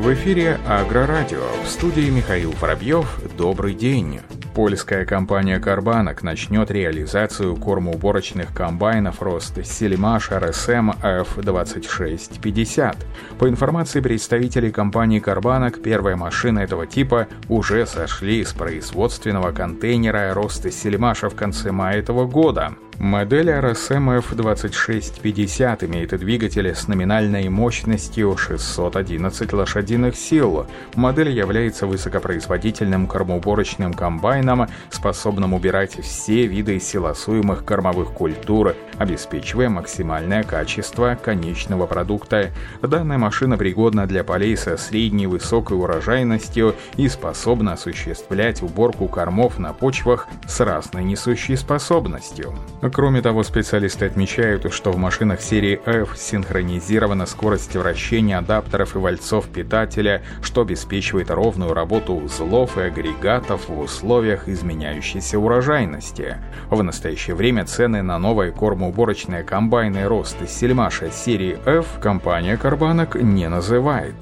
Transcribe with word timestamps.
В 0.00 0.14
эфире 0.14 0.58
Агрорадио. 0.66 1.42
В 1.62 1.68
студии 1.68 2.08
Михаил 2.08 2.52
Воробьев. 2.52 3.20
Добрый 3.36 3.74
день. 3.74 4.20
Польская 4.54 5.04
компания 5.04 5.60
«Карбанок» 5.60 6.22
начнет 6.22 6.70
реализацию 6.70 7.54
кормоуборочных 7.54 8.54
комбайнов 8.54 9.20
рост 9.20 9.62
Сельмаш 9.62 10.30
РСМ 10.32 10.92
F2650. 11.02 12.96
По 13.38 13.46
информации 13.46 14.00
представителей 14.00 14.70
компании 14.70 15.18
«Карбанок», 15.18 15.82
первые 15.82 16.16
машины 16.16 16.60
этого 16.60 16.86
типа 16.86 17.28
уже 17.50 17.84
сошли 17.84 18.42
с 18.42 18.54
производственного 18.54 19.52
контейнера 19.52 20.32
роста 20.32 20.70
Сельмаша 20.70 21.28
в 21.28 21.34
конце 21.34 21.72
мая 21.72 21.98
этого 21.98 22.24
года. 22.26 22.72
Модель 23.00 23.48
RSM 23.48 24.20
F2650 24.20 25.86
имеет 25.86 26.10
двигатель 26.18 26.66
с 26.66 26.86
номинальной 26.86 27.48
мощностью 27.48 28.36
611 28.36 29.54
лошадиных 29.54 30.14
сил. 30.14 30.66
Модель 30.96 31.30
является 31.30 31.86
высокопроизводительным 31.86 33.06
кормоуборочным 33.06 33.94
комбайном, 33.94 34.68
способным 34.90 35.54
убирать 35.54 35.98
все 36.04 36.44
виды 36.46 36.78
силосуемых 36.78 37.64
кормовых 37.64 38.12
культур, 38.12 38.76
обеспечивая 38.98 39.70
максимальное 39.70 40.42
качество 40.42 41.14
конечного 41.20 41.86
продукта. 41.86 42.50
Данная 42.82 43.16
машина 43.16 43.56
пригодна 43.56 44.06
для 44.06 44.24
полей 44.24 44.58
со 44.58 44.76
средней 44.76 45.26
высокой 45.26 45.78
урожайностью 45.78 46.74
и 46.98 47.08
способна 47.08 47.72
осуществлять 47.72 48.60
уборку 48.60 49.08
кормов 49.08 49.58
на 49.58 49.72
почвах 49.72 50.28
с 50.46 50.60
разной 50.60 51.02
несущей 51.02 51.56
способностью. 51.56 52.54
Кроме 52.92 53.22
того, 53.22 53.42
специалисты 53.42 54.06
отмечают, 54.06 54.72
что 54.72 54.90
в 54.90 54.96
машинах 54.96 55.40
серии 55.40 55.80
F 55.84 56.16
синхронизирована 56.16 57.26
скорость 57.26 57.76
вращения 57.76 58.38
адаптеров 58.38 58.96
и 58.96 58.98
вальцов 58.98 59.48
питателя, 59.48 60.22
что 60.42 60.62
обеспечивает 60.62 61.30
ровную 61.30 61.72
работу 61.72 62.14
узлов 62.14 62.78
и 62.78 62.82
агрегатов 62.82 63.68
в 63.68 63.78
условиях 63.78 64.48
изменяющейся 64.48 65.38
урожайности. 65.38 66.36
В 66.68 66.82
настоящее 66.82 67.36
время 67.36 67.64
цены 67.64 68.02
на 68.02 68.18
новые 68.18 68.50
кормоуборочные 68.50 69.44
комбайны 69.44 70.06
рост 70.06 70.36
Сельмаша 70.48 71.10
серии 71.10 71.58
F 71.64 72.00
компания 72.00 72.56
Карбанок 72.56 73.14
не 73.14 73.48
называет. 73.48 74.16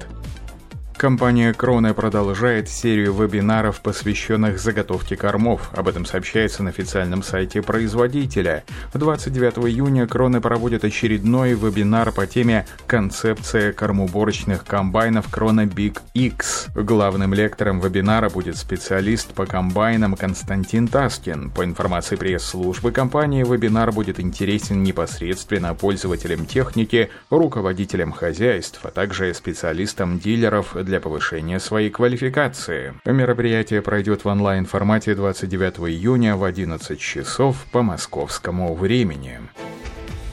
Компания 0.99 1.53
Крона 1.53 1.93
продолжает 1.93 2.67
серию 2.67 3.13
вебинаров, 3.13 3.79
посвященных 3.79 4.59
заготовке 4.59 5.15
кормов. 5.15 5.71
Об 5.73 5.87
этом 5.87 6.05
сообщается 6.05 6.61
на 6.61 6.71
официальном 6.71 7.23
сайте 7.23 7.61
производителя. 7.61 8.65
29 8.93 9.59
июня 9.59 10.07
Крона 10.07 10.41
проводит 10.41 10.83
очередной 10.83 11.53
вебинар 11.53 12.11
по 12.11 12.27
теме 12.27 12.65
«Концепция 12.85 13.71
кормоуборочных 13.71 14.65
комбайнов 14.65 15.31
Крона 15.31 15.61
Big 15.61 16.01
X». 16.13 16.67
Главным 16.75 17.33
лектором 17.33 17.79
вебинара 17.79 18.29
будет 18.29 18.57
специалист 18.57 19.33
по 19.33 19.45
комбайнам 19.45 20.17
Константин 20.17 20.89
Таскин. 20.89 21.49
По 21.51 21.63
информации 21.63 22.17
пресс-службы 22.17 22.91
компании, 22.91 23.45
вебинар 23.45 23.93
будет 23.93 24.19
интересен 24.19 24.83
непосредственно 24.83 25.73
пользователям 25.75 26.45
техники, 26.45 27.09
руководителям 27.29 28.11
хозяйств, 28.11 28.81
а 28.83 28.91
также 28.91 29.33
специалистам 29.33 30.19
дилеров 30.19 30.75
для 30.89 30.99
повышения 30.99 31.59
своей 31.59 31.89
квалификации. 31.89 32.95
Мероприятие 33.05 33.81
пройдет 33.81 34.25
в 34.25 34.27
онлайн-формате 34.27 35.15
29 35.15 35.89
июня 35.89 36.35
в 36.35 36.43
11 36.43 36.99
часов 36.99 37.65
по 37.71 37.83
московскому 37.83 38.75
времени. 38.75 39.39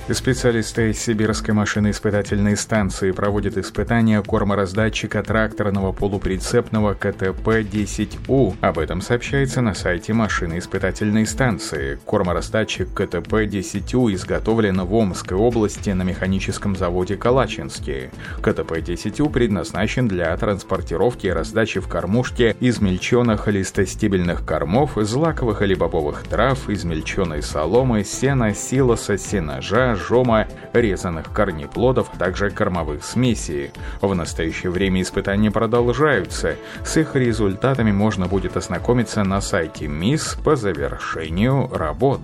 Специалисты 0.08 0.94
Сибирской 0.94 1.52
машино-испытательной 1.52 2.56
станции 2.56 3.10
проводят 3.10 3.58
испытания 3.58 4.22
кормораздатчика 4.22 5.20
тракторного 5.20 5.90
полуприцепного 5.90 6.94
КТП-10У. 6.94 8.54
Об 8.60 8.78
этом 8.78 9.00
сообщается 9.00 9.62
на 9.62 9.74
сайте 9.74 10.12
машино-испытательной 10.12 11.26
станции. 11.26 11.98
Кормораздатчик 12.06 12.88
КТП-10У 12.94 14.14
изготовлен 14.14 14.80
в 14.82 14.94
Омской 14.94 15.36
области 15.36 15.90
на 15.90 16.04
механическом 16.04 16.76
заводе 16.76 17.16
Калачинский. 17.16 18.10
КТП-10У 18.42 19.28
предназначен 19.28 20.06
для 20.06 20.36
транспортировки 20.36 21.26
и 21.26 21.30
раздачи 21.30 21.80
в 21.80 21.88
кормушке 21.88 22.56
измельченных 22.60 23.48
листостебельных 23.48 24.46
кормов, 24.46 24.92
злаковых 24.94 25.62
или 25.62 25.74
бобовых 25.74 26.22
трав, 26.22 26.70
измельченной 26.70 27.42
соломы, 27.42 28.04
сена, 28.04 28.54
силоса, 28.54 29.18
сенажа, 29.18 29.95
жома, 29.96 30.46
резаных 30.72 31.32
корнеплодов, 31.32 32.10
а 32.14 32.18
также 32.18 32.50
кормовых 32.50 33.04
смесей. 33.04 33.72
В 34.00 34.14
настоящее 34.14 34.70
время 34.70 35.02
испытания 35.02 35.50
продолжаются. 35.50 36.56
С 36.84 36.96
их 36.96 37.16
результатами 37.16 37.92
можно 37.92 38.26
будет 38.26 38.56
ознакомиться 38.56 39.24
на 39.24 39.40
сайте 39.40 39.88
МИС 39.88 40.36
по 40.44 40.56
завершению 40.56 41.68
работ. 41.72 42.20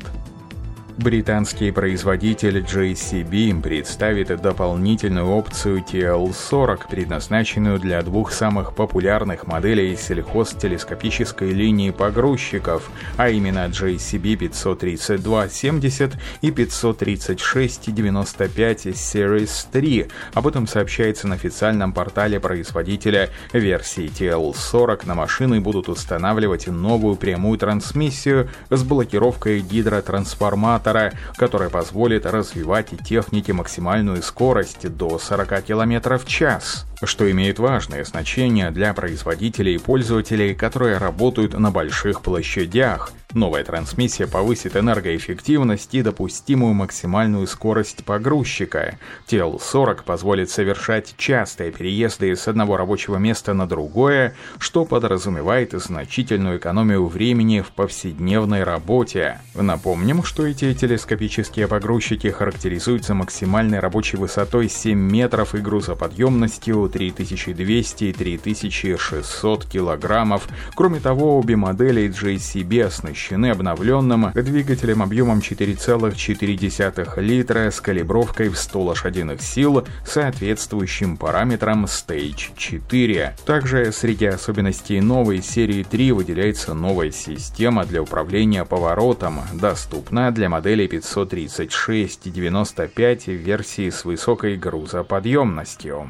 Британский 0.99 1.71
производитель 1.71 2.59
JCB 2.59 3.63
представит 3.63 4.29
дополнительную 4.43 5.27
опцию 5.27 5.83
TL40, 5.91 6.81
предназначенную 6.91 7.79
для 7.79 8.03
двух 8.03 8.31
самых 8.31 8.75
популярных 8.75 9.47
моделей 9.47 9.97
сельхозтелескопической 9.97 11.53
линии 11.53 11.93
погрузчиков, 11.93 12.91
а 13.17 13.31
именно 13.31 13.69
JCB 13.69 14.37
53270 14.37 16.13
и 16.43 16.51
53695 16.51 18.87
Series 18.89 19.67
3. 19.73 20.09
Об 20.35 20.47
этом 20.47 20.67
сообщается 20.67 21.27
на 21.27 21.37
официальном 21.37 21.95
портале 21.95 22.39
производителя 22.39 23.31
версии 23.55 24.11
TL40. 24.11 25.07
На 25.07 25.15
машины 25.15 25.63
будут 25.63 25.89
устанавливать 25.89 26.67
новую 26.67 27.17
прямую 27.17 27.59
трансмиссию 27.59 28.51
с 28.69 28.83
блокировкой 28.83 29.63
гидротрансформатора 29.63 30.82
генератора, 30.83 31.13
которая 31.37 31.71
позволит 31.71 32.27
развивать 32.27 32.89
техники 33.05 33.53
максимальную 33.53 34.23
скорость 34.23 34.89
до 34.89 35.19
40 35.19 35.63
км 35.63 36.19
в 36.19 36.27
час 36.27 36.87
что 37.05 37.31
имеет 37.31 37.59
важное 37.59 38.05
значение 38.05 38.71
для 38.71 38.95
производителей 38.95 39.75
и 39.75 39.79
пользователей, 39.79 40.55
которые 40.55 40.99
работают 40.99 41.55
на 41.55 41.71
больших 41.71 42.23
площадях. 42.23 43.13
Новая 43.35 43.65
трансмиссия 43.65 44.27
повысит 44.27 44.77
энергоэффективность 44.77 45.95
и 45.95 46.03
допустимую 46.03 46.75
максимальную 46.75 47.47
скорость 47.47 48.05
погрузчика. 48.05 48.99
TL40 49.27 50.03
позволит 50.05 50.51
совершать 50.51 51.15
частые 51.17 51.73
переезды 51.73 52.37
с 52.37 52.47
одного 52.47 52.77
рабочего 52.77 53.17
места 53.17 53.55
на 53.55 53.67
другое, 53.67 54.35
что 54.59 54.85
подразумевает 54.85 55.73
значительную 55.73 56.59
экономию 56.59 57.07
времени 57.07 57.63
в 57.63 57.71
повседневной 57.71 58.65
работе. 58.65 59.41
Напомним, 59.55 60.25
что 60.25 60.47
эти 60.47 60.75
телескопические 60.75 61.69
погрузчики 61.69 62.31
характеризуются 62.31 63.15
максимальной 63.15 63.81
рабочей 63.81 64.19
высотой 64.19 64.69
7 64.69 64.99
метров 64.99 65.55
и 65.55 65.59
грузоподъемностью 65.59 66.87
3200 66.93 68.05
и 68.05 68.13
3600 68.13 69.65
килограммов. 69.65 70.47
Кроме 70.75 71.01
того, 71.01 71.39
обе 71.39 71.57
модели 71.57 72.11
JCB 72.11 72.85
оснащены 72.85 73.22
обновленным 73.31 74.33
двигателем 74.35 75.03
объемом 75.03 75.39
4,4 75.39 77.21
литра 77.21 77.71
с 77.71 77.81
калибровкой 77.81 78.49
в 78.49 78.59
100 78.59 78.83
лошадиных 78.83 79.41
сил, 79.43 79.85
соответствующим 80.07 81.17
параметрам 81.17 81.85
Stage 81.85 82.51
4. 82.57 83.37
Также 83.45 83.93
среди 83.93 84.27
особенностей 84.27 85.01
новой 85.01 85.43
серии 85.43 85.83
3 85.83 86.13
выделяется 86.13 86.75
новая 86.75 87.11
система 87.11 87.85
для 87.85 88.03
управления 88.03 88.65
поворотом, 88.65 89.41
доступна 89.53 90.31
для 90.33 90.49
моделей 90.49 90.89
536 90.89 92.27
и 92.27 92.31
95 92.31 93.27
в 93.27 93.33
версии 93.33 93.91
с 93.91 94.05
высокой 94.05 94.57
грузоподъемностью. 94.57 96.09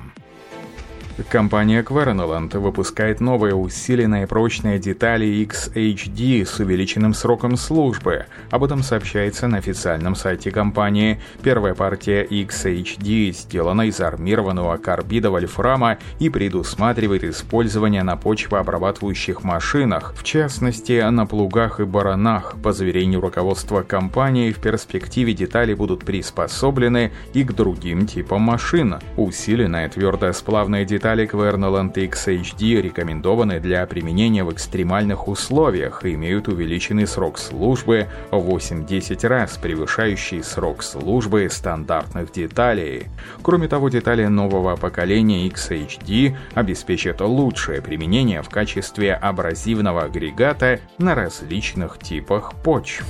Компания 1.28 1.82
Querenaland 1.82 2.58
выпускает 2.58 3.20
новые 3.20 3.54
усиленные 3.54 4.26
прочные 4.26 4.78
детали 4.78 5.26
XHD 5.46 6.46
с 6.46 6.58
увеличенным 6.58 7.12
сроком 7.12 7.56
службы. 7.56 8.26
Об 8.50 8.64
этом 8.64 8.82
сообщается 8.82 9.46
на 9.46 9.58
официальном 9.58 10.14
сайте 10.14 10.50
компании. 10.50 11.20
Первая 11.42 11.74
партия 11.74 12.24
XHD 12.24 13.32
сделана 13.32 13.82
из 13.82 14.00
армированного 14.00 14.78
карбида 14.78 15.30
вольфрама 15.30 15.98
и 16.18 16.30
предусматривает 16.30 17.24
использование 17.24 18.02
на 18.02 18.16
почвообрабатывающих 18.16 19.44
машинах, 19.44 20.14
в 20.16 20.24
частности 20.24 21.08
на 21.10 21.26
плугах 21.26 21.80
и 21.80 21.84
баранах. 21.84 22.56
По 22.62 22.72
заверению 22.72 23.20
руководства 23.20 23.82
компании, 23.82 24.52
в 24.52 24.58
перспективе 24.58 25.34
детали 25.34 25.74
будут 25.74 26.04
приспособлены 26.04 27.12
и 27.34 27.44
к 27.44 27.52
другим 27.52 28.06
типам 28.06 28.42
машин. 28.42 28.96
Усиленная 29.16 29.88
твердосплавная 29.88 30.84
деталь 30.84 31.02
детали 31.12 31.28
Quernoland 31.28 31.92
XHD 31.92 32.80
рекомендованы 32.80 33.60
для 33.60 33.84
применения 33.86 34.44
в 34.44 34.52
экстремальных 34.52 35.28
условиях 35.28 36.06
и 36.06 36.14
имеют 36.14 36.48
увеличенный 36.48 37.06
срок 37.06 37.38
службы 37.38 38.08
в 38.30 38.48
8-10 38.48 39.26
раз, 39.26 39.58
превышающий 39.58 40.42
срок 40.42 40.82
службы 40.82 41.46
стандартных 41.50 42.32
деталей. 42.32 43.08
Кроме 43.42 43.68
того, 43.68 43.90
детали 43.90 44.24
нового 44.24 44.76
поколения 44.76 45.46
XHD 45.48 46.34
обеспечат 46.54 47.20
лучшее 47.20 47.82
применение 47.82 48.40
в 48.40 48.48
качестве 48.48 49.12
абразивного 49.12 50.04
агрегата 50.04 50.80
на 50.96 51.14
различных 51.14 51.98
типах 51.98 52.54
почв. 52.64 53.04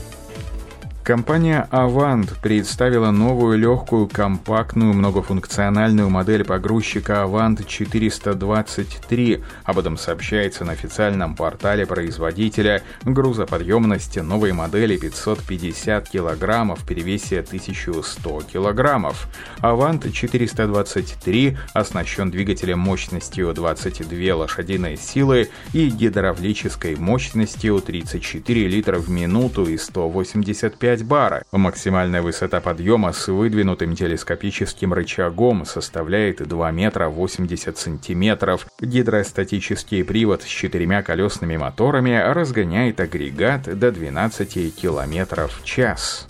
Компания 1.05 1.67
Avant 1.73 2.29
представила 2.41 3.11
новую 3.11 3.59
легкую, 3.59 4.07
компактную, 4.07 4.95
многофункциональную 4.95 6.09
модель 6.09 6.45
погрузчика 6.45 7.25
Avant 7.25 7.67
423. 7.67 9.43
Об 9.65 9.79
этом 9.81 9.97
сообщается 9.97 10.65
на 10.65 10.73
официальном 10.73 11.35
портале 11.35 11.87
производителя. 11.87 12.85
Грузоподъемность 13.05 14.17
новой 14.23 14.53
модели 14.53 14.97
550 14.97 16.09
кг 16.09 16.77
в 16.77 16.87
перевесе 16.87 17.41
1100 17.41 18.43
кг. 18.53 19.13
Avant 19.61 20.13
423 20.13 21.57
оснащен 21.73 22.31
двигателем 22.31 22.79
мощностью 22.79 23.53
22 23.53 24.37
лошадиные 24.37 24.97
силы 24.97 25.49
и 25.73 25.89
гидравлической 25.89 26.95
мощностью 26.95 27.81
34 27.81 28.69
литра 28.69 28.99
в 28.99 29.11
минуту 29.11 29.65
и 29.67 29.77
185 29.77 30.92
5 30.93 31.05
бара. 31.05 31.43
Максимальная 31.53 32.21
высота 32.21 32.61
подъема 32.61 33.15
с 33.15 33.29
выдвинутым 33.29 33.97
телескопическим 33.97 34.93
рычагом 34.93 35.65
составляет 35.65 36.47
2 36.47 36.71
метра 36.71 37.09
80 37.09 37.79
сантиметров. 37.79 38.67
Гидростатический 38.79 40.05
привод 40.05 40.43
с 40.43 40.47
четырьмя 40.47 41.03
колесными 41.03 41.57
моторами 41.57 42.21
разгоняет 42.35 43.01
агрегат 43.01 43.63
до 43.79 43.91
12 43.91 44.77
километров 44.77 45.61
в 45.63 45.65
час. 45.65 46.27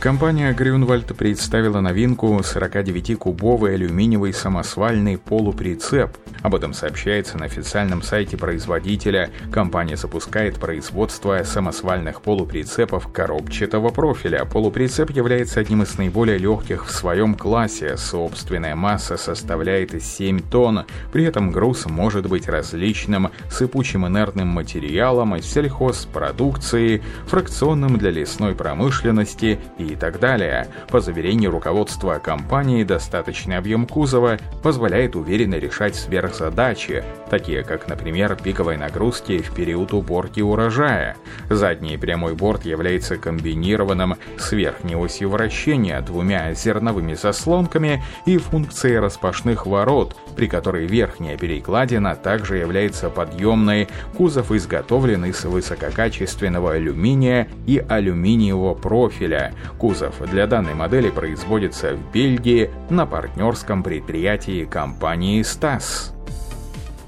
Компания 0.00 0.52
Грюнвальд 0.52 1.16
представила 1.16 1.80
новинку 1.80 2.36
49-кубовый 2.38 3.74
алюминиевый 3.74 4.32
самосвальный 4.32 5.18
полуприцеп. 5.18 6.16
Об 6.42 6.54
этом 6.54 6.74
сообщается 6.74 7.38
на 7.38 7.46
официальном 7.46 8.02
сайте 8.02 8.36
производителя. 8.36 9.30
Компания 9.50 9.96
запускает 9.96 10.58
производство 10.58 11.42
самосвальных 11.42 12.20
полуприцепов 12.20 13.10
коробчатого 13.12 13.90
профиля. 13.90 14.44
Полуприцеп 14.44 15.10
является 15.10 15.60
одним 15.60 15.82
из 15.82 15.96
наиболее 15.96 16.38
легких 16.38 16.86
в 16.86 16.90
своем 16.90 17.34
классе. 17.34 17.96
Собственная 17.96 18.74
масса 18.74 19.16
составляет 19.16 20.02
7 20.02 20.40
тонн. 20.50 20.84
При 21.12 21.24
этом 21.24 21.50
груз 21.50 21.86
может 21.86 22.28
быть 22.28 22.48
различным, 22.48 23.30
сыпучим 23.50 24.06
инертным 24.06 24.48
материалом, 24.48 25.40
сельхозпродукцией, 25.42 27.02
фракционным 27.26 27.96
для 27.96 28.10
лесной 28.10 28.54
промышленности 28.54 29.58
и 29.78 29.96
так 29.96 30.20
далее. 30.20 30.68
По 30.88 31.00
заверению 31.00 31.50
руководства 31.50 32.18
компании, 32.18 32.84
достаточный 32.84 33.56
объем 33.56 33.86
кузова 33.86 34.38
позволяет 34.62 35.16
уверенно 35.16 35.54
решать 35.54 35.94
сверхзадачи, 36.24 37.04
такие 37.30 37.62
как, 37.62 37.88
например, 37.88 38.36
пиковые 38.36 38.78
нагрузки 38.78 39.38
в 39.38 39.54
период 39.54 39.92
уборки 39.92 40.40
урожая. 40.40 41.16
Задний 41.50 41.96
прямой 41.96 42.34
борт 42.34 42.64
является 42.64 43.16
комбинированным 43.16 44.16
с 44.38 44.52
верхней 44.52 44.96
осью 44.96 45.30
вращения 45.30 46.00
двумя 46.00 46.52
зерновыми 46.54 47.14
заслонками 47.14 48.02
и 48.26 48.38
функцией 48.38 48.98
распашных 48.98 49.66
ворот, 49.66 50.16
при 50.36 50.46
которой 50.46 50.86
верхняя 50.86 51.36
перекладина 51.36 52.14
также 52.16 52.56
является 52.56 53.10
подъемной, 53.10 53.88
кузов 54.16 54.52
изготовлен 54.52 55.24
из 55.26 55.44
высококачественного 55.44 56.74
алюминия 56.74 57.48
и 57.66 57.84
алюминиевого 57.86 58.74
профиля, 58.74 59.52
Кузов 59.78 60.14
для 60.30 60.46
данной 60.46 60.74
модели 60.74 61.10
производится 61.10 61.94
в 61.94 62.12
Бельгии 62.12 62.70
на 62.90 63.06
партнерском 63.06 63.82
предприятии 63.82 64.64
компании 64.64 65.42
«Стас». 65.42 66.13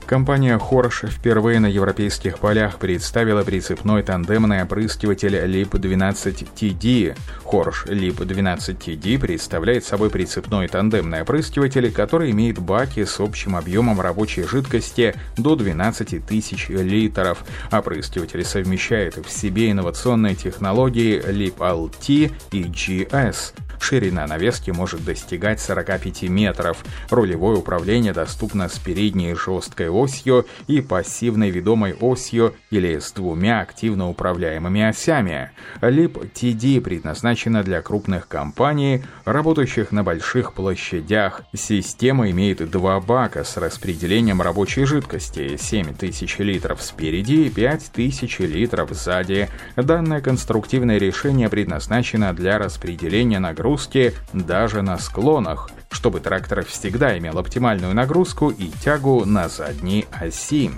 Компания 0.06 0.56
Хорш 0.56 1.02
впервые 1.08 1.58
на 1.58 1.66
европейских 1.66 2.38
полях 2.38 2.78
представила 2.78 3.42
прицепной 3.42 4.04
тандемный 4.04 4.62
опрыскиватель 4.62 5.34
LIP-12TD. 5.34 7.16
Хорш 7.42 7.86
LIP-12TD 7.86 9.18
представляет 9.18 9.84
собой 9.84 10.10
прицепной 10.10 10.68
тандемный 10.68 11.22
опрыскиватель, 11.22 11.90
который 11.90 12.30
имеет 12.30 12.60
баки 12.60 13.04
с 13.04 13.18
общим 13.18 13.56
объемом 13.56 14.00
рабочей 14.00 14.44
жидкости 14.44 15.16
до 15.36 15.56
12 15.56 16.24
тысяч 16.24 16.68
литров. 16.68 17.44
Опрыскиватель 17.72 18.44
совмещает 18.44 19.16
в 19.16 19.28
себе 19.28 19.72
инновационные 19.72 20.36
технологии 20.36 21.20
LIP-LT 21.20 22.32
и 22.52 22.62
GS– 22.62 23.54
Ширина 23.80 24.26
навески 24.26 24.70
может 24.70 25.04
достигать 25.04 25.60
45 25.60 26.22
метров. 26.24 26.84
Рулевое 27.10 27.58
управление 27.58 28.12
доступно 28.12 28.68
с 28.68 28.78
передней 28.78 29.34
жесткой 29.34 29.88
осью 29.88 30.46
и 30.66 30.80
пассивной 30.80 31.50
ведомой 31.50 31.94
осью 31.94 32.54
или 32.70 32.98
с 32.98 33.12
двумя 33.12 33.60
активно 33.60 34.08
управляемыми 34.08 34.82
осями. 34.82 35.50
LIP 35.80 36.32
TD 36.32 36.80
предназначена 36.80 37.62
для 37.62 37.82
крупных 37.82 38.28
компаний, 38.28 39.04
работающих 39.24 39.92
на 39.92 40.02
больших 40.02 40.54
площадях. 40.54 41.42
Система 41.54 42.30
имеет 42.30 42.68
два 42.70 43.00
бака 43.00 43.44
с 43.44 43.56
распределением 43.56 44.42
рабочей 44.42 44.84
жидкости 44.84 45.56
7000 45.56 46.38
литров 46.38 46.82
спереди 46.82 47.46
и 47.46 47.50
5000 47.50 48.40
литров 48.40 48.90
сзади. 48.92 49.48
Данное 49.76 50.20
конструктивное 50.20 50.98
решение 50.98 51.48
предназначено 51.48 52.32
для 52.32 52.58
распределения 52.58 53.38
нагрузки 53.38 53.65
нагрузки 53.66 54.14
даже 54.32 54.80
на 54.82 54.96
склонах, 54.96 55.70
чтобы 55.90 56.20
трактор 56.20 56.64
всегда 56.64 57.18
имел 57.18 57.36
оптимальную 57.36 57.96
нагрузку 57.96 58.50
и 58.50 58.68
тягу 58.68 59.24
на 59.24 59.48
задней 59.48 60.06
оси. 60.12 60.70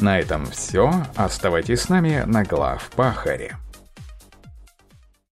На 0.00 0.18
этом 0.18 0.46
все. 0.46 0.92
Оставайтесь 1.14 1.82
с 1.82 1.88
нами 1.88 2.24
на 2.26 2.42
глав 2.42 2.90
Пахаре. 2.96 3.56